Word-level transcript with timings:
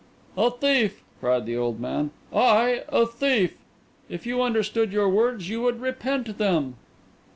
"A 0.35 0.49
thief!" 0.49 1.03
cried 1.19 1.45
the 1.45 1.55
old 1.55 1.79
man. 1.79 2.09
"I 2.33 2.85
a 2.89 3.05
thief! 3.05 3.53
If 4.09 4.25
you 4.25 4.41
understood 4.41 4.91
your 4.91 5.07
words, 5.09 5.47
you 5.47 5.61
would 5.61 5.79
repent 5.79 6.39
them." 6.39 6.77